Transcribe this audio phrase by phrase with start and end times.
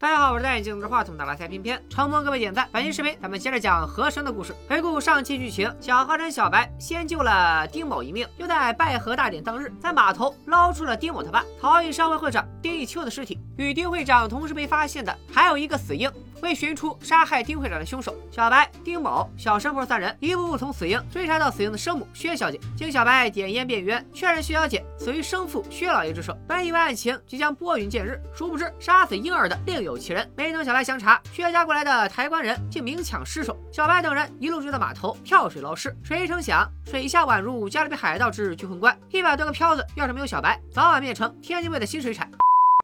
[0.00, 4.56] 大家好，我是戴眼镜拿着话筒的拉塞偏偏，承蒙各位点赞，本期视频咱们接着讲河神的故事。
[4.66, 13.38] 回顾上期剧情，小河神小白先救了丁某一命，又在拜河大典当日，在码头捞出了丁某他爸陶艺商会会长丁义秋的尸体。
[13.58, 16.10] 与丁会长同时被发现的还有一个死婴。
[16.42, 22.58] 为寻出杀害丁会长的凶手，小白、丁某、小神婆三人一步步从死婴追查到死婴的生母薛小姐。
[22.76, 26.36] 经小白点烟辨冤，确认薛小姐死于生父薛老爷之手。
[26.46, 30.30] 本以为案情即将拨云见日，殊不知杀死婴儿的另有其人。
[30.36, 33.56] 没等小白详查，薛家过来的抬棺人竟明抢尸首。
[33.72, 42.30] 小白等人一路追到码头跳水捞尸，谁成想水下宛如加勒比海盗之巨魂关，一百多个漂子要是没有小白，早晚变成天津卫的新水产。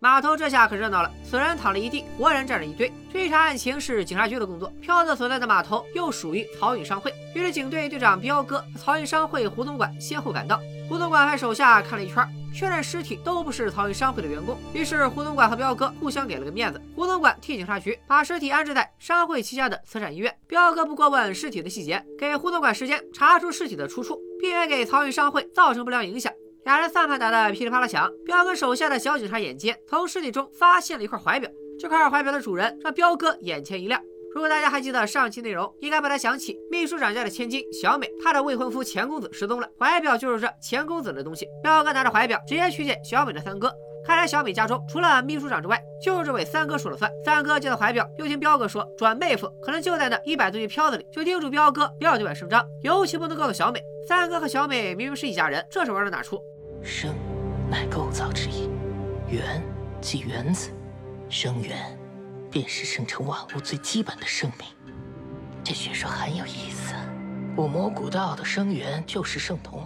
[0.01, 2.93] 码头这下可热闹了，死人躺了一地，活人站着一堆。
[3.11, 10.61] 追查案情是警察局的工作，漂子所在的码头又属于漕运商会，于是警队队长彪哥、漕运商会胡总管先后赶到。
[10.89, 12.25] 胡总管派手下看了一圈，
[12.55, 16.81] 确认尸体都不是漕运商会的员工，于是胡总管和彪哥互相给了个面子。
[16.95, 26.33] 胡总管替警察局把尸体安置在商会旗下的慈善医院，彪哥不过问尸体的细节，给胡总管时间查出尸体的出处，避免给漕运商会造成不良影响。
[26.67, 31.49] 俩人算盘打得噼里啪啦响，彪哥手下的小警察眼尖，从尸体中发现了一块怀表。
[31.79, 34.03] 这块怀表的主人让彪哥眼前一亮。
[34.35, 41.47] 如果大家还记得上期内容，应该把他想起秘书长家的千金小美，她的未婚夫钱公子失踪了，怀表就是这钱公子的东西。
[41.63, 43.73] 彪哥拿着怀表直接去见小美的三哥，
[44.05, 47.09] 看来小美家中除了秘书长之外，就是这位三哥说了算。
[47.25, 53.81] 三哥见到怀表，又听彪哥说转妹夫可能就在那一百多斤漂子里，就叮嘱彪哥不要对外声张，尤其不能告诉小美。
[54.09, 56.41] 三哥和小美明明是一家人，这是玩到哪出？
[56.83, 57.15] 生，
[57.71, 58.69] 乃构造之意；
[59.29, 59.63] 元，
[60.01, 60.71] 即原子。
[61.29, 61.99] 生元，
[62.51, 64.69] 便是生成万物最基本的生命。
[65.65, 66.95] 这学说很有意思。
[67.57, 69.85] 我魔古道的生源就是圣童。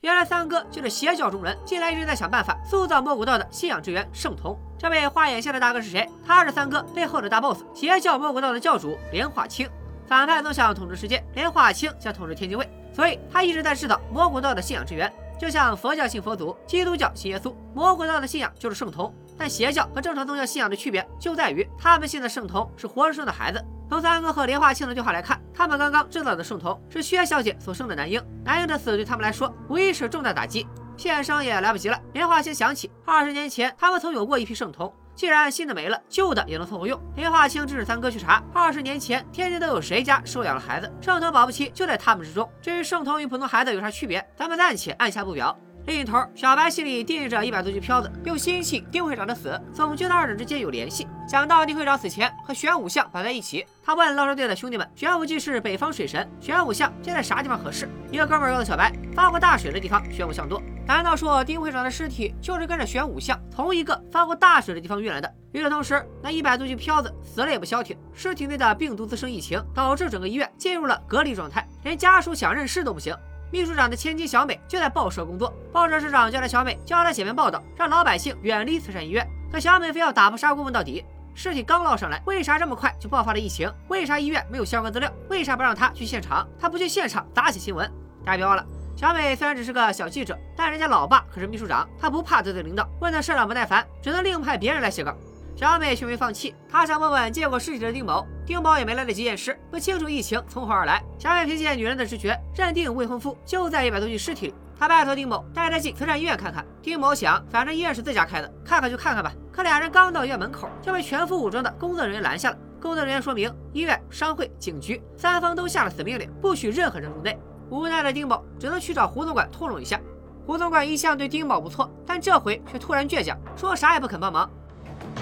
[0.00, 4.56] 原来三哥就是邪教中人，近来一直在想办法塑造魔古道的信仰之源圣童。
[4.78, 6.08] 这位画眼线的大哥是谁？
[6.24, 9.68] 他是三哥背后的大 boss，邪教魔古道的教主莲花清。
[10.06, 15.12] 反派总想统治世界，莲花清想统治天津卫，所以他一直在制造魔古道的信仰之源。
[15.38, 19.14] 就像佛教信佛祖，基督教信耶稣，魔鬼道的信仰就是圣童。
[19.38, 23.64] 但邪教和正常宗教信仰的区别就在于，他们信的圣童是活生生的孩子。
[23.88, 30.66] 从三哥和莲花清的对话来看，他们刚刚制造的圣童是薛小姐所生的男婴，男婴的死对他们来说无疑是重大打击。
[30.96, 31.98] 献上也来不及了。
[32.12, 36.96] 莲花清想起二十年前他们曾有过一批圣童，既然新的没了，旧的也能凑合用。
[37.16, 42.48] 林华清指使三哥去查，二十年前天津都有谁家收养了孩子，圣童保不齐就在他们之中。
[42.62, 45.58] 至于圣童与普通孩子有啥区别，咱们暂且按下不表。
[45.88, 51.08] 另一头，小白心里惦记着一百多具漂子，又心系丁会长的死，总觉得二者之间有联系。
[51.26, 65.34] 想到丁会长死前和玄武像绑在一起，他问捞尸队的兄弟们：“玄武既是北方水神，玄武像现在啥地方合适？”一个哥们儿告诉小白：“发过大水的地方，玄武像多。”难道说丁会长的尸体就是跟着玄武像从一个发过大水的地方运来的？
[65.52, 73.16] 与此同时，那一百多具漂子死了也不消停，尸体内的病毒滋生疫情，导致整个医院进入了隔离状态，连家属想认尸都不行。
[73.50, 79.26] 秘书长的千金小美就在报社工作，报社社长叫来小美，叫她写篇报道，让老百姓远离慈善医院。
[79.50, 81.02] 可小美非要打破砂锅问到底：
[81.34, 83.72] 尸体刚捞上来，为啥这么快就爆发了疫情？
[83.88, 85.10] 为啥医院没有相关资料？
[85.30, 86.46] 为啥不让她去现场？
[86.60, 87.90] 她不去现场咋写新闻？
[88.22, 88.62] 大家别忘了，
[88.94, 92.86] 小美虽然只是个小记者，但人家老爸可是秘书长，她不怕得罪领导。
[93.00, 95.14] 问的社长不耐烦，只能另派别人来写稿。
[95.56, 101.04] 小美却没放弃，她想问问见过尸体的丁某，丁某也没来得及验尸，不清楚疫情从何而来。
[101.18, 104.54] 小美凭借女人的直觉，认定未婚夫就在一百多具尸体里。
[104.74, 106.64] 她拜托丁某带她进慈善医院看看。
[106.80, 109.30] 丁某想，反正医院是自家开的，看看就看看吧。
[109.52, 112.56] 可俩人刚到医院门口，就被全副武装的工作人员拦下了。
[112.80, 117.38] 工作人员说明，医院、商会、警局三方都下了死命令，不许任何人入内。
[117.68, 120.00] 无奈的丁某只能去找胡总管通融一下。
[120.46, 124.50] 胡总管一向对丁某不错，但这回却突然倔强，说啥也不肯帮忙。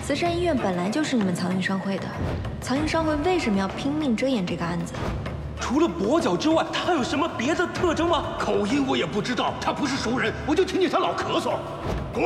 [0.04, 2.06] 慈善医院本来就是你们藏运商会的，
[2.60, 4.94] 藏运商会为什么要拼命遮掩这个案子？
[5.60, 8.24] 除了跛脚之外，他还有什么别的特征吗？
[8.38, 11.54] 口音我也不知道，他不是熟人，我就听见他老咳嗽。
[12.12, 12.24] 滚！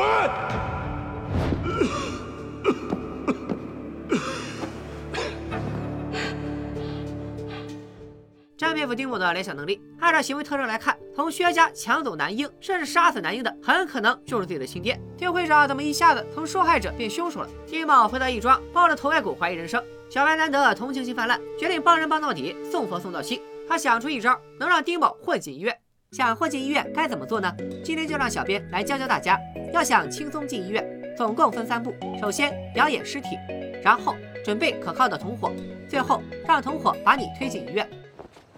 [8.81, 9.79] 佩服丁某的联想能力。
[9.99, 14.99] 按照行为特征来看，从薛家抢走男婴，甚至杀死男婴的，很可能就是自己的亲爹。
[15.19, 17.49] 丁会长怎么一下子从受害者变凶手了？
[17.67, 19.85] 丁某回到义庄，抱着头盖骨怀疑人生。
[20.09, 23.43] 小白难得同情心泛滥，决定帮人帮到底，送佛送到西。
[23.69, 25.77] 他想出一招，能让丁某混进医院。
[26.13, 27.55] 想混进医院该怎么做呢？
[27.85, 29.39] 今天就让小编来教教大家。
[29.75, 30.83] 要想轻松进医院，
[31.19, 33.37] 总共分三步：首先表演尸体，
[33.85, 35.53] 然后准备可靠的同伙，
[35.87, 37.87] 最后让同伙把你推进医院。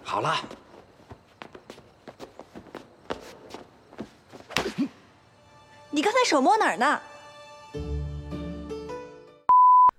[0.03, 0.35] 好了，
[5.89, 6.99] 你刚才手摸哪儿呢？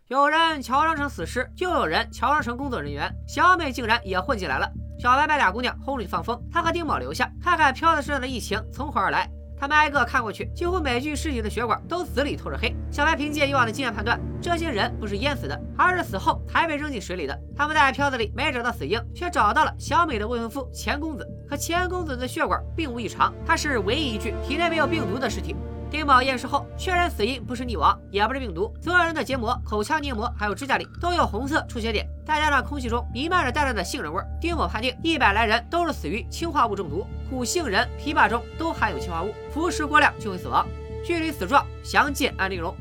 [0.09, 3.13] 有人乔装成死尸，就有人乔装成工作人员。
[3.27, 4.71] 小美竟然也混进来了。
[5.01, 9.29] 小白把俩姑娘轰出去放风，他和丁宝留下，看看飘在身上的疫情从何而来。
[9.65, 12.77] 他们挨个看过去，几乎每具尸体的血管都紫里透着黑。
[12.91, 17.35] 小白凭借以往的经验判断，这些人不是淹死的，而是死后才被扔进水里的。
[17.57, 21.27] 他们在漂子里没找到死婴，却找到了小美的未婚夫钱公子。
[21.49, 25.57] 可钱公子的血管并无异常，他是唯一一具体内没有病毒的尸体。
[25.95, 28.75] 丁某验尸后确认死因不是溺亡，也不是病毒。
[28.83, 37.07] 所有人的结膜、口腔黏膜还有指甲里都有红色出血点，再加上空气中弥漫着淡淡的杏仁味，丁某判定一百来人都是死于氰化物中毒。
[37.31, 40.67] 苦杏仁、枇杷中都含有氰化物，服食过量就会死亡。
[41.05, 42.75] 距离死状详见案例中。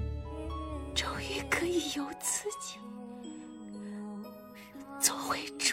[0.95, 2.79] 终于可以有自己
[4.99, 5.72] 做回主。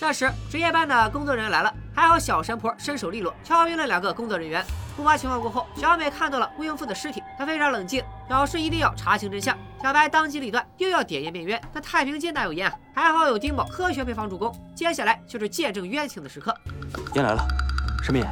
[0.00, 4.64] 这时，值夜班的工作人员来了，还好小神婆身手利落，敲晕了两个工作人员。
[4.96, 9.54] 突发情况过后，小美看到了未婚夫的尸体，她非常冷静，表示一定要查清真相。
[9.82, 11.60] 小白当机立断，又要点烟变冤。
[11.70, 12.74] 但太平间哪有烟啊？
[12.94, 14.50] 还好有丁某科学配方助攻。
[14.74, 16.56] 接下来就是见证冤情的时刻。
[17.12, 17.46] 烟来了，
[18.02, 18.26] 什么烟？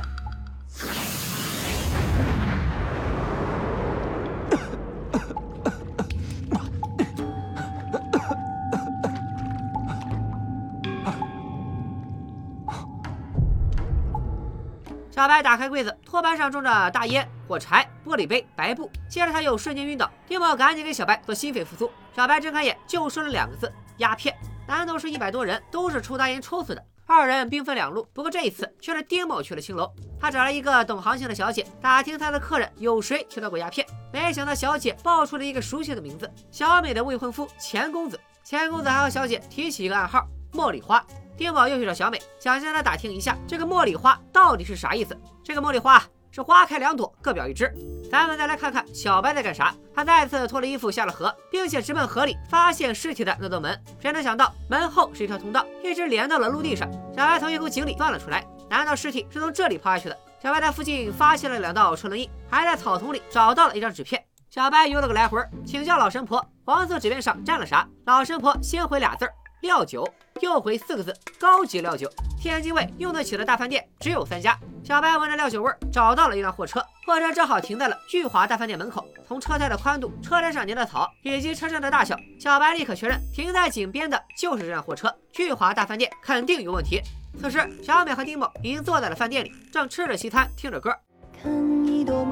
[15.19, 18.89] 小白打开柜子，托盘上装着大烟、火柴、玻璃杯、白布。
[19.11, 21.91] 接着他又瞬间晕倒，丁某赶紧给小白做心肺复苏。
[22.15, 24.33] 小白睁开眼，就说了两个字：鸦片。
[24.69, 26.85] 难道是一百多人都是抽大烟抽死的？
[27.05, 29.93] 二人兵分两路，不过这一次却是丁某去了青楼。
[30.21, 33.85] 他找了一个懂行情的小姐，打听他的客人有谁提到过鸦片。
[34.13, 38.21] 没想到小姐报出了一个熟悉的名字：小美的未婚夫钱公子。
[38.45, 41.05] 钱公子还和小姐提起一个暗号：茉莉花。
[41.39, 45.17] 丁宝又去找小美，想向她打听一下这个茉莉花到底是啥意思。
[45.45, 46.03] 这个茉莉花
[46.33, 47.73] 是花开两朵，各表一枝。
[48.11, 49.73] 咱们再来看看小白在干啥。
[49.95, 53.81] 他再次脱了衣服下了河，并且直奔河里发现尸体的那道门。
[54.01, 56.91] 谁能想到门后是一条通道，一直连到了陆地上。
[57.17, 58.45] 小白从一口井里钻了出来。
[58.69, 60.19] 难道尸体是从这里抛下去的？
[60.43, 64.23] 小白在附近发现了两道车轮印，还在草丛里找到了一张纸片。
[64.51, 67.89] 小白游了个来回，请教老神婆，黄色纸片上沾了啥？
[68.07, 69.33] 老神婆先回俩字儿：
[69.63, 70.07] 料酒。
[70.41, 72.11] 又回四个字：高级料酒。
[72.41, 74.57] 天津卫用得起的大饭店只有三家。
[74.85, 79.05] 小白闻着料酒味儿，找到了一辆货车，货车正好停在了聚华大饭店门口。
[79.27, 85.13] 从车胎的宽度、车身上粘的草以及车身的大小，小白立刻确认停在井边的就是这辆货车。
[85.33, 87.03] 聚华大饭店肯定有问题。
[87.41, 90.91] 此时，小美和丁某已经坐在了饭店里，正吃着西餐，听着歌。
[91.43, 91.53] 看
[91.87, 92.25] 一朵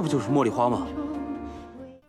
[0.00, 0.86] 这不就是茉莉花吗？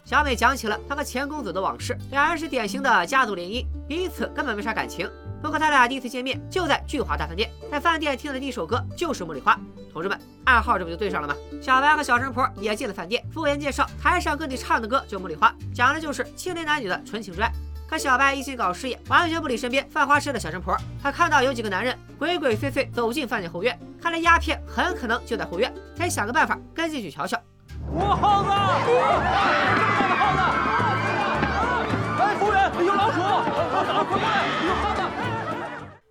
[0.05, 5.11] 小美讲起了她和钱公子的往事，两人是典型的家族联姻，彼此根本没啥感情。
[5.41, 9.55] 不过他俩第一次见面就在聚华大饭店，在饭店听的第一首歌就是《茉莉花》。
[9.91, 11.35] 同志们，暗号这不就对上了吗？
[11.61, 17.51] 小白和小神婆也进了饭店，服务员介绍台上跟你唱的歌叫《茉莉花》，讲的就是青年男女的纯情之爱。
[17.89, 20.77] 可小白一心搞事业，完全不理身边犯花痴的小神婆。
[21.03, 27.37] 他看到有几个男人鬼鬼祟祟走进饭店后院，看来鸦片很可能就在后院，得想个办法跟进去瞧瞧。
[27.93, 28.49] 我耗子，
[28.87, 28.93] 这
[29.83, 30.39] 么大的耗子！
[32.21, 33.19] 哎，服务员，有老鼠！
[33.19, 35.01] 快过来，有耗子！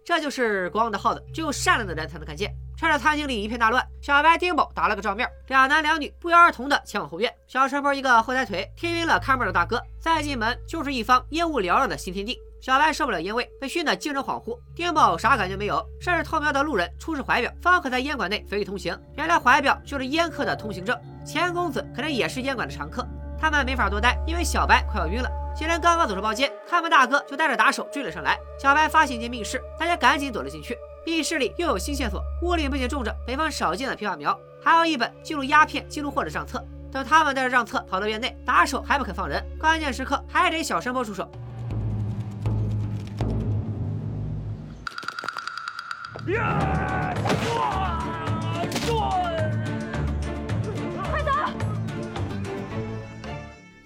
[0.05, 2.55] 这就是国王的耗子，只有善良的人才能看见。
[2.77, 7.33] 趁着餐厅里一片大乱，小白、丁某打了个照面，两男两女不约而同的前往后院。
[7.47, 9.81] 小神婆一个后抬腿，踢晕了看门的大哥。
[9.99, 12.38] 再进门就是一方烟雾缭绕的新天地。
[12.61, 14.59] 小白受不了烟味，被熏得精神恍惚。
[14.75, 18.95] 丁宝啥感觉没有，甚至偷瞄到路人出示怀表，方可在烟馆内随意通行。
[19.17, 20.95] 原来怀表就是烟客的通行证。
[21.25, 23.07] 钱公子可能也是烟馆的常客。
[23.38, 25.31] 他们没法多待，因为小白快要晕了。
[25.57, 28.38] 几人刚刚走出包间，看门大哥就带着打手追了上来。
[28.59, 30.76] 小白发现一间密室，大家赶紧躲了进去。
[31.07, 36.62] 密室里又有新线索，屋里不仅种着北方少见的枇杷苗，还有一本记录鸦片记录货的账册。
[36.93, 41.26] 等他们带着账册跑到院内，打手还不肯放人，关键时刻还得小山坡出手。
[51.11, 51.35] 快走！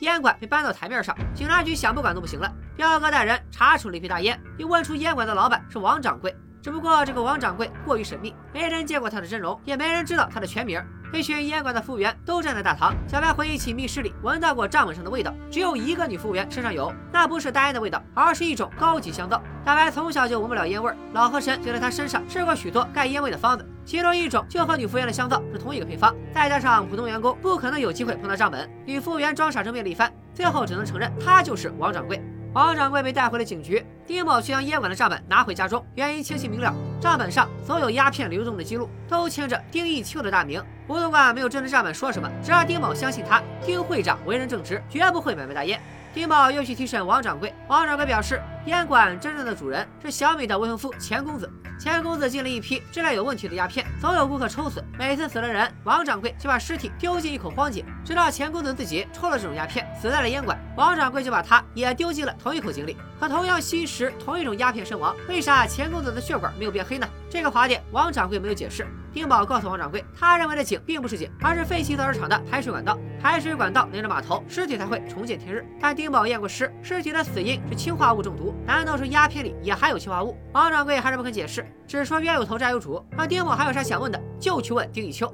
[0.00, 2.52] 烟馆被搬到台面上，警察局想不管都不行了。
[2.76, 6.34] 彪哥带人查处了一批大烟，又问出烟馆的老板是王掌柜。
[6.60, 10.82] 只不过这个王掌柜过于神秘，没人见过他的真容，也没人知道他的全名。
[11.14, 12.92] 一群烟馆的服务员都站在大堂。
[13.06, 19.40] 小白回忆起密室里闻到过账本上的味道，只有一个女服务员身上有，那不是大烟的味道，而是一种高级香皂。
[19.64, 26.14] 小白从小就闻不了烟味，老河神就在他身上试过许多盖烟味的方子，其中一种就和女服务员的香皂是同一个配方。
[26.34, 32.20] 再加上普通员工不可能有机会碰到账本，女服务员装傻争辩了一番，最后只能承认他就是王掌柜。
[32.54, 40.62] 王掌柜被带回了警局，丁某却将烟馆的账本拿回家中，原因清晰明了，账本上所有鸦片流动的记录都签着丁义秋的大名。
[40.86, 45.80] 胡总管没有针对账本说什么，只让丁某相信他，丁会长为人正直，绝不会买卖大烟。
[46.14, 51.50] 丁某又去提审王掌柜，王掌柜表示，烟馆真正的主人是小美的未婚夫钱公子。
[51.78, 54.82] 钱公子进了一批质量有问题的鸦片，总有顾客抽死。
[54.96, 62.96] 每次死了人，王掌柜就把尸体丢进一口荒井，直到钱公子自己抽了这种鸦片，死在了烟馆，王掌柜就把他也丢进了同一口井里。
[63.20, 67.06] 可同样吸食同一种鸦片身亡，为啥钱公子的血管没有变黑呢？
[67.28, 68.86] 这个滑点，王掌柜没有解释。
[69.12, 72.96] 丁宝告诉王掌柜，他认为的井并不是井，而是废弃造纸厂的排水管道。
[73.20, 75.64] 排水管道连着码头，尸体才会重见天日。
[75.80, 78.53] 但丁宝验过尸，尸体的死因是氰化物中毒。
[78.66, 80.36] 难道说鸦片里也含有氰化物？
[80.52, 83.04] 王掌柜还是不肯解释，只说冤有头债有主。
[83.16, 85.32] 那丁某还有啥想问的，就去问丁一秋。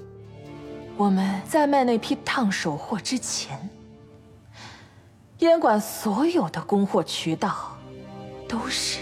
[0.96, 3.70] 我们在卖那批烫手货之前，
[5.38, 7.78] 烟馆所有的供货渠道
[8.48, 9.00] 都是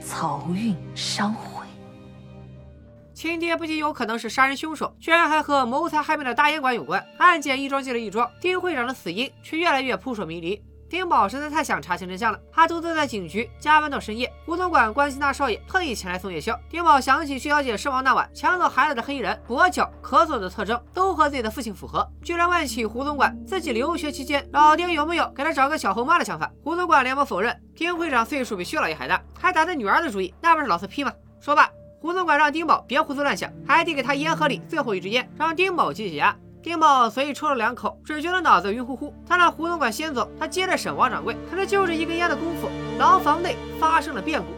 [0.00, 1.66] 漕运商会。
[3.14, 7.04] 亲爹不仅有可能是杀人凶手，居然还和谋财害命的大烟馆有关。
[7.18, 10.62] 案件一桩接着一桩，丁会长的死因却越来越扑朔迷离。
[10.88, 14.32] 丁宝实在太想查清真相了，他独自在警局加班到深夜。
[14.46, 16.58] 胡总管关心大少爷，特意前来送夜宵。
[16.70, 26.50] 丁宝想起薛小姐身亡那晚抢走孩子的黑衣人，跛脚、咳嗽的特征都和自己的父亲符合，居然问起胡总管自己留学期间老丁有没有给他找个小后妈的想法。
[26.64, 27.54] 胡总管连忙否认。
[27.76, 31.12] 丁会长岁数比薛老爷还大，还打他女儿的主意，那不是老色批吗？
[31.40, 31.68] 说罢。
[32.00, 36.34] 胡总管让丁宝别胡思乱想，还递给他烟盒里最后一支烟，让丁宝解解压。
[36.68, 39.14] 丁宝随意抽了两口，只觉得脑子晕乎乎。
[39.26, 41.34] 他让胡总管先走，他接着审王掌柜。
[41.50, 44.57] 可是就是一根烟的功夫，牢房内发生了变故。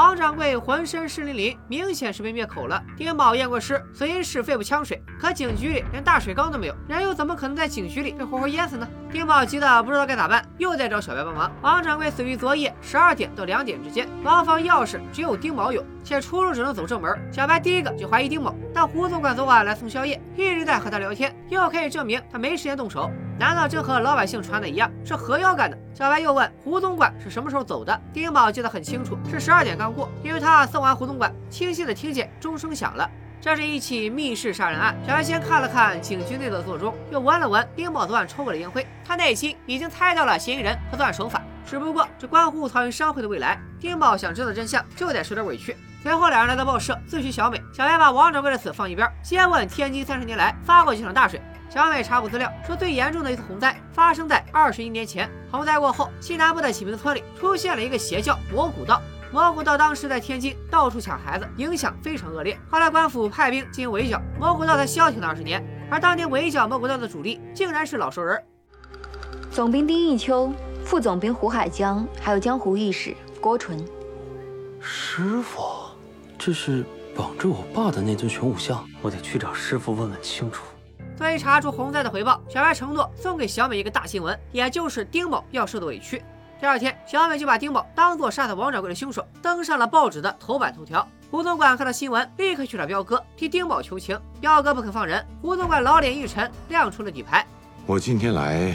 [0.00, 2.82] 王掌柜浑身湿淋淋，明显是被灭口了。
[2.96, 4.98] 丁宝验过尸，死因是肺部呛水。
[5.20, 8.88] 可警局里连大水缸都没有，人又怎么可能在警局里被活活淹死呢？
[9.12, 11.52] 丁宝急得不知道该咋办，又在找小白帮忙。
[11.60, 17.14] 王掌柜死于昨夜十二点到两点之间，牢房钥匙只有丁宝有，且出入只能走正门。
[17.30, 23.10] 小白第一个就怀疑丁某，但胡总管昨晚来送宵夜，一直在和他聊天，又可以证明他没时间动手。
[23.40, 25.78] 难道真和老百姓传的一样，是何妖干的？
[25.94, 27.98] 小白又问胡总管是什么时候走的。
[28.12, 33.10] 丁宝记得很清楚，是十二点刚过，因为他送完胡总管，清晰的听见钟声响了。
[33.40, 34.94] 这是一起密室杀人案。
[35.06, 41.40] 小白先看了看警局内的座钟，又闻了闻丁宝昨晚抽过的烟灰，他内心已经猜到了嫌疑人和作案手法。
[41.64, 45.74] 只不过这关乎漕运商会的未来，丁宝想知道真相，就得受点委屈。
[46.02, 51.40] 随后两人来到报社咨询小美，小白把王掌柜的死放一边，先问天津三十年来发过几场大水。
[51.70, 55.30] 小美查过资料，说最严重的一次洪灾发生在二十一年前。
[55.52, 59.00] 洪灾过后，西南部的启明村里出现了一个邪教——魔古道。
[59.32, 62.58] 魔古道当时在天津到处抢孩子，影响非常恶劣。
[62.68, 65.64] 后来官府派兵进行围剿，魔古道才消停了二十年。
[65.88, 68.42] 而当年围剿魔古道的主力，竟然是老熟人——
[69.52, 70.52] 总兵丁义秋、
[70.84, 73.78] 副总兵胡海江，还有江湖义士郭纯。
[74.80, 75.62] 师傅，
[76.36, 76.84] 这是
[77.14, 80.64] 绑着我爸的那尊玄武像，我得去找师傅问问清楚。
[81.20, 86.24] 作为查出洪灾的回报，小白承诺送给小美一个大新闻，也就是丁某要受的委屈。
[86.58, 91.06] 第二天，小美就把丁某当做杀死王掌柜的凶手登上了报纸的头版头条。
[91.30, 95.22] 胡总管看到新闻，立刻去找彪哥替丁某求情，彪哥不肯放人。
[95.42, 97.46] 胡总管老脸一沉，亮出了底牌
[97.84, 98.74] ：“我今天来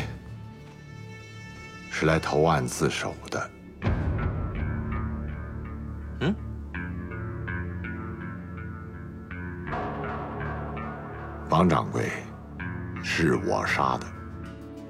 [1.89, 3.49] 是来投案自首的。”
[6.21, 6.35] 嗯。
[11.49, 12.11] 王掌柜。
[13.05, 14.05] 是我杀的。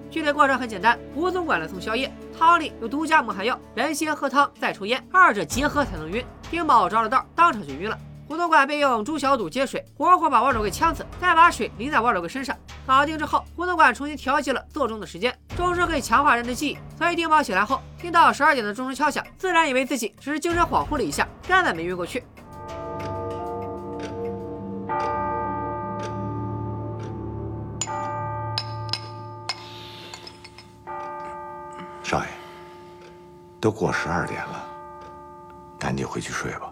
[0.09, 6.25] 具体过程很简单，胡总管来送宵夜，汤里有独家蒙汗药，人先喝汤再抽烟，二者结合才能晕。
[6.49, 7.99] 丁宝着了道，当场就晕了。
[8.27, 12.55] 胡总管便用猪小肚接水，活活把王掌柜呛死，再把水淋在王掌柜身上。
[12.87, 22.23] 搞定之后，胡总管重新调节了座钟的时间，钟声可以强化人的记忆，所以丁宝醒来后听到十二点的钟声敲响，自然以为自己只是精神恍惚了一下，根本没晕过去。
[33.65, 34.63] 都过十二点了，
[35.79, 36.71] 赶紧回去睡吧。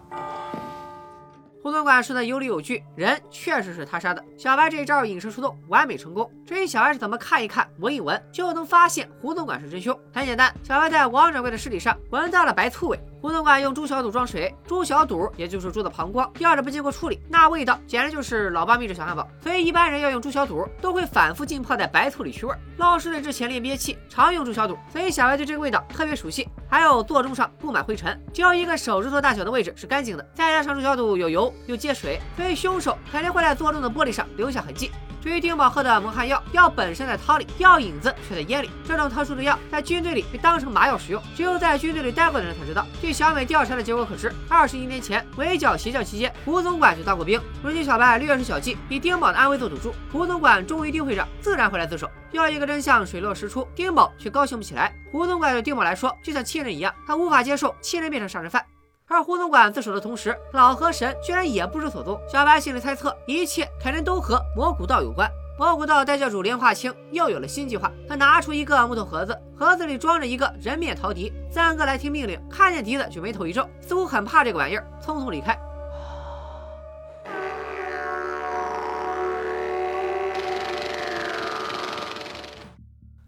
[1.60, 4.24] 胡总管说的有理有据，人确实是他杀的。
[4.38, 6.30] 小白这一招引蛇出洞，完美成功。
[6.46, 13.00] 至于小白是怎么看一看、闻一闻就能发现胡总管是真凶，很简单，小白在王掌柜的尸体上闻到了白醋味。
[13.24, 19.26] 胡总管用猪小肚装水，猪小肚也就是猪的膀胱，要是不经过处理，那味道简直就是老八秘制小汉堡。
[19.42, 22.54] 所以一般人要用猪小肚，都会反复浸泡在白醋里去味。
[22.76, 26.46] 捞尸队之前练憋气，常用猪小肚，所以小白对这个味道特别熟悉。
[26.68, 34.90] 还有座钟上布满灰尘，只有一个手指头大小的位置是干净的，再加上猪小肚有油又接水，所以凶手肯定会在座钟的玻璃上留下痕迹。
[35.24, 38.68] 至于丁宝喝的蒙汗药，药本身在汤里，药引子却在烟里。
[38.86, 42.86] 这种特殊的药在军队里被当成麻药使用，只有在军队里待过的人才知道。
[43.00, 47.40] 据小美调查的结果可知，二十一年前围剿邪教期间，胡总管就当过兵。
[47.62, 52.06] 如今小白略施小计，以丁宝的安危做赌注，胡总管忠于丁会长，自然会来自首。
[52.32, 54.94] 要一个真相水落石出，丁宝却高兴不起来。
[55.10, 58.62] 胡总管对丁宝来说就像亲人一样，他无法接受亲人变成杀人犯。
[59.06, 62.18] 而胡总管自首的同时，老河神居然也不知所踪。
[62.26, 65.30] 小白心里猜测，一切肯定都和魔古道有关。
[65.58, 71.30] 魔古道代教主连化清又有了新计划，他拿出一个木头盒子，盒子里装着一个人面陶笛。
[71.50, 75.56] 三哥来听命令，看见笛子就眉头一皱，似乎很怕这个玩意儿，匆匆离开。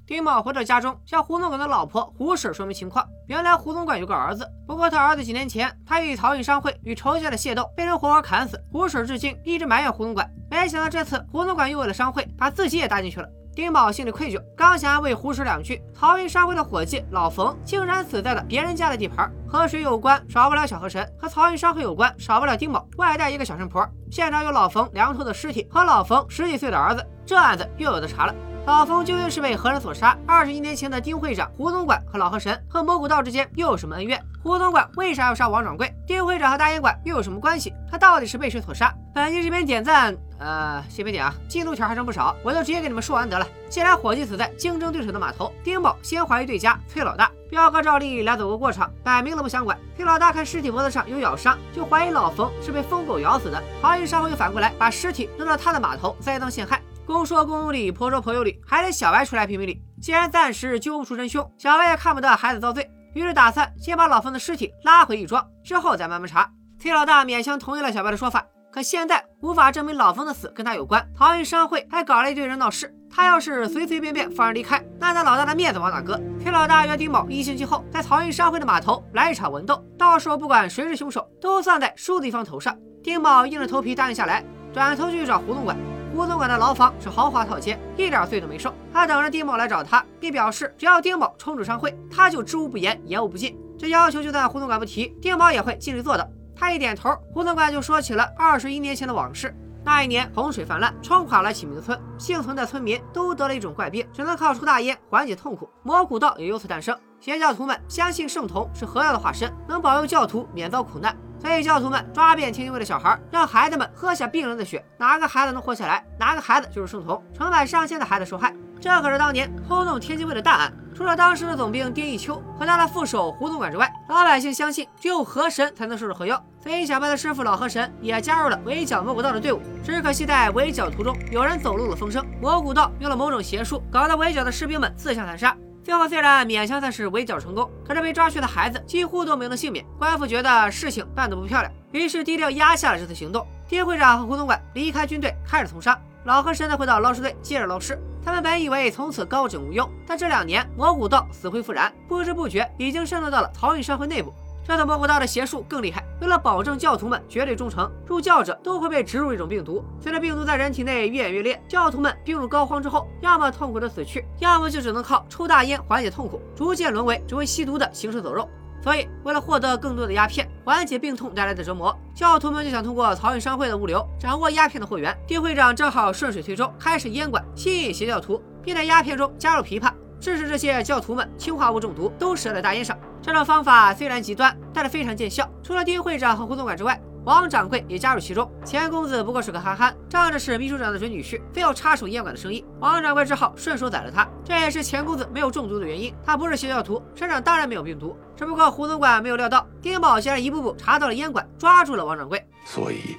[0.06, 3.04] 丁某回到家中，向胡总管的老婆胡婶说明情况。
[3.26, 8.56] 原来胡总管有个儿子，不过他儿子几年前他与漕运商会与仇家的械斗，被人活活砍死。
[8.70, 13.28] 胡婶至今一直埋怨胡总管，没想到这次胡总管又为了商会把自己也搭进去了。
[13.52, 19.28] 丁宝心里愧疚，刚想安慰胡婶两句，漕运商会的伙计老冯竟然死在了别人家的地盘。
[19.48, 23.84] 和谁有关，少不了小河神；和漕运商会有关，少不了丁宝，外带一个小神婆。
[24.08, 28.34] 现场有老冯两头的尸体和老冯十几岁的儿子，这案子又有的查了。
[28.66, 30.18] 老冯究竟是被何人所杀？
[30.26, 34.20] 二十一年前的丁会长、胡总管和老河神和魔古道之间又有什么恩怨？
[34.42, 35.94] 胡总管为啥要杀王掌柜？
[36.04, 37.72] 丁会长和大烟馆又有什么关系？
[37.88, 38.92] 他到底是被谁所杀？
[39.14, 43.46] 本期视频点赞，呃，先别点啊，进度条还剩不少，我就直接给你们说完得了。
[43.70, 49.78] 既然伙计死在竞争对手的码头，丁某先怀疑对家崔老大，彪哥赵丽俩走个过场，摆明了不想管。
[49.94, 53.62] 崔老大看尸体脖子上有咬伤，就怀疑老冯是被疯狗咬死的。
[53.80, 56.82] 怀疑稍后又反过来把尸体扔到他的码头，栽赃陷害。
[57.06, 59.80] 公说公有理，婆说婆有理，还得小白出来评评理。
[60.02, 66.50] 既然暂时揪不出真凶，小白也看不得孩子遭罪，于是打算先把老冯的尸体拉回义庄，之后再慢慢查。
[66.80, 71.08] 崔老大勉强同意了小白的说法，可现在无法证明老冯的死跟他有关。
[71.16, 76.20] 漕运商会还搞了一堆人闹事，他要是随随便便放人离开，那他老大的面子往哪搁？
[76.42, 82.76] 崔老大约丁某一星期后在漕运商会的码头来一场文斗，到时候不管谁是凶手，都算在输的一方头上。
[83.02, 85.76] 丁某硬着头皮答应下来，转头去找胡总管。
[86.16, 88.72] 胡总管的牢房是豪华套间，一点罪都没受。
[88.90, 93.54] 他等着丁某来找他，并表示只要丁某冲出商会，他就知无不言，言无不尽。
[93.78, 96.26] 这要求就算胡总管不提，丁某也会尽力做到。
[96.56, 99.54] 他一点头，胡总管就说起了二十一年前的往事。
[99.84, 105.68] 那一年洪水泛滥，冲垮了启明村，幸存的村民都得了一种怪病，只能靠抽大烟缓解痛苦。
[105.82, 106.98] 蘑菇道也由此诞生。
[107.20, 111.16] 邪教徒们相信圣童是河妖的化身，能保佑教徒免遭苦难。
[111.38, 117.22] 所以教徒们抓遍天津卫的小孩，让孩子们喝下病人的血，哪个孩子能活下来，哪个孩子就是圣童。
[117.34, 120.72] 成百上千的孩子受害，这可是当年轰动天津卫的大案。
[120.94, 129.60] 除了当时的总兵丁义秋和他的副手胡总管之外，老百姓相信只有河神才能收拾河妖，所以小白的师傅老河神也加入了围剿魔古道的队伍。
[129.84, 135.54] 只可惜在围剿途中，有人走漏了风声，魔古道用了某种邪术，搞得围剿的士兵们自相残杀。
[135.86, 139.86] 最后虽然勉强算是围剿成功，可是被抓去的孩子几乎都没能幸免。
[139.96, 143.46] 官府觉得事情办得不漂亮，于是低调压下了这次行动。
[143.68, 145.96] 丁会长和胡总管离开军队，开始从商。
[146.24, 147.96] 老和神的回到捞尸队，接着捞尸。
[148.24, 154.34] 他们本以为从此高枕无忧，但这两年魔古道死灰复燃，不知不觉已经渗透到了曹运商会内部。
[154.66, 156.04] 这次魔古道的邪术更厉害。
[156.20, 159.84] 为了保证教徒们绝对忠诚，入教者都会被植入一种病毒。
[160.00, 168.48] 随着病毒在人体内越演越烈，教徒们病入膏肓之后，要么痛苦的死去，要么就只能靠抽大烟缓解痛苦，逐渐沦为只会吸毒的行尸走肉。
[168.82, 175.16] 所以，为了获得更多的鸦片，缓解病痛带来的折磨，教徒们就想通过漕运商会的物流掌握鸦片的货源。
[175.28, 179.92] 丁会长正好顺水推舟，开始烟馆，吸引邪教徒，并在鸦片中加入枇杷。
[180.20, 182.96] 致使这些教徒们氰化物中毒，都死在大烟上。
[183.22, 185.48] 这种方法虽然极端，但是非常见效。
[185.62, 188.48] 除了丁会长和胡总管之外，王掌柜也加入其中。
[188.64, 192.64] 钱公子不过是个憨憨，仗着是秘书长的准女婿，非要插手烟馆的生意。
[192.78, 194.28] 王掌柜只好顺手宰了他。
[194.44, 196.14] 这也是钱公子没有中毒的原因。
[196.24, 198.16] 他不是邪教徒，身上当然没有病毒。
[198.36, 202.40] 只不过胡总管没有料到，丁宝竟然一步步查到了烟馆，抓住了王掌柜。
[202.64, 203.16] 所以，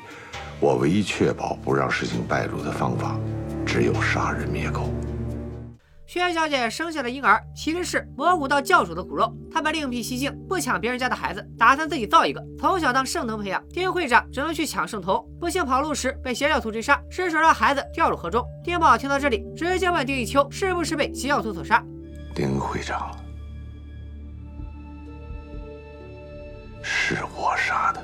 [0.62, 3.18] 我唯一确保不让事情败露的方法，
[3.66, 4.90] 只有杀人灭口。
[6.08, 13.62] 薛小姐生下的婴儿其实是魔古道教主的骨肉，他们另辟蹊径，不抢别人家的孩子，打算自己造一个，从小当圣童培养。
[13.74, 18.42] 丁会长只能去抢圣童，不幸跑路时被邪教徒追杀，失手让孩子掉入河中。
[18.64, 21.84] 丁宝听到这里，直接问丁一秋是不是被邪教徒所杀。
[22.34, 23.14] 丁会长，
[26.82, 28.02] 是我杀的。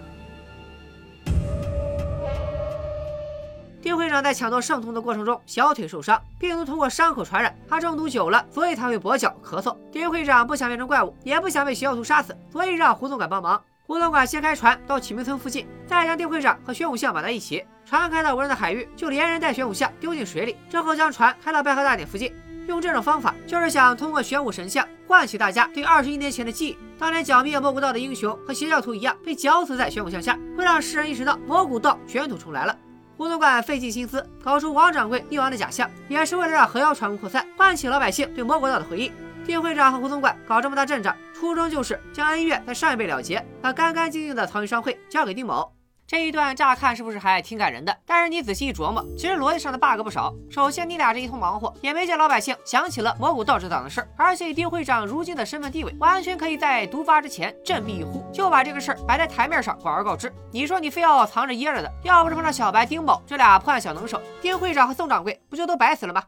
[4.14, 9.76] 长在抢夺圣童的过程中小腿受伤，病毒通过伤口传染，他中毒久了，所以才会跛脚咳嗽。
[9.92, 13.60] 丁会长不想变成怪物，也不想被邪教徒杀死，所以让胡总管帮忙。
[13.88, 17.66] 胡总管先开船到启明村附近，再将丁会长和玄武像绑在一起。
[17.86, 22.32] 船开到无人的海域，就连人带玄武像丢进水里，之后将船开到拜河大典附近。
[22.68, 26.78] 用这种方法，就是想通过玄武神像唤起大家对二十一年前的记忆。
[27.00, 32.78] 当年剿灭蘑菇道的英雄和邪教徒一样，被绞死在玄武像下，会让世人意识到蘑菇道卷土重来了。
[33.16, 39.12] 胡总管费尽心思搞出王掌柜溺亡的假象，也是为了让河妖传闻扩散，唤起老百姓对魔国岛的回忆。
[39.46, 45.72] 丁会长和胡总管搞这么大阵仗，初衷就是将恩怨在上一辈了结，把干干净净的曹云商会交给丁某。
[46.06, 47.98] 这一段乍看是不是还挺感人的？
[48.06, 50.34] 但是你仔细一琢磨，其实逻辑上的 bug 不少。
[50.52, 54.08] 首先，你俩这一通忙活，也没见老百姓想起了魔古道这档子事儿。
[54.18, 60.32] 而且，以丁会长如今的身份地位，完全可以在毒发之前振臂一呼，就把这个事儿摆在台面上广而告之。
[60.52, 66.22] 你说你非要藏着掖着的，要不是碰上小白、丁某这俩破案小能手，丁会长和宋掌柜不就都白死了吗？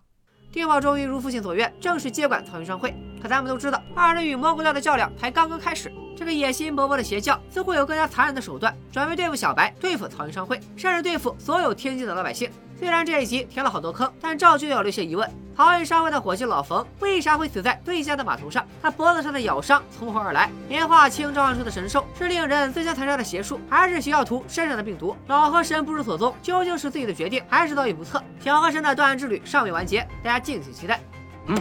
[0.52, 2.96] 丁某终于如父亲所愿，正式接管曹云商会。
[3.22, 5.92] 可咱们都知道，二人与魔古道的较量才刚刚开始。
[6.16, 12.50] 这个野心勃勃的邪教似乎有更加残忍的手段，准备对付小白，对付曹云商会，甚至对付所有天津的老百姓。
[12.78, 18.68] 虽然这一集填了好多坑，但照旧要留下疑问：曹云商会的伙计老冯为啥会死在对家的码头上？
[18.82, 20.52] 他脖子上的咬伤从何而来？
[20.68, 25.16] 莲花清召唤出的神兽是令人自相残杀的邪术，还是邪教徒身上的病毒？
[25.28, 28.22] 老河神不知所踪，究竟是自己的决定，还是遭遇不测？
[28.42, 31.00] 小河神的断案之旅尚未完结，大家敬请期待。
[31.48, 31.58] 嗯，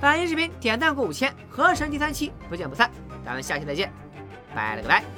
[0.00, 2.90] 本期视频点赞过五千，河神第三期不见不散。
[3.24, 3.92] 咱们下期再见，
[4.54, 5.17] 拜了个拜。